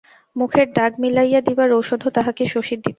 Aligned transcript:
মুখের 0.35 0.67
দাগ 0.73 0.91
মিলাইয়া 1.03 1.41
দিবার 1.41 1.69
ওষুধও 1.73 2.09
তাহাকে 2.17 2.43
শশীর 2.47 2.77
দিতে 2.77 2.79
হয়। 2.79 2.89